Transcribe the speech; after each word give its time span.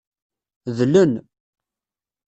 Dlen. 0.77 1.11